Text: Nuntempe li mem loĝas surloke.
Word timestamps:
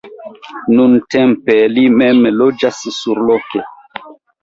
Nuntempe 0.77 1.59
li 1.75 1.85
mem 2.01 2.25
loĝas 2.41 2.83
surloke. 3.01 3.67